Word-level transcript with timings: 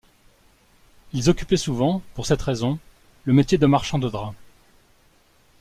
Ils 1.13 1.29
occupaient 1.29 1.57
souvent, 1.57 2.01
pour 2.15 2.25
cette 2.25 2.41
raison, 2.41 2.79
le 3.23 3.33
métier 3.33 3.59
de 3.59 3.67
marchands 3.67 3.99
de 3.99 4.09
draps. 4.09 4.35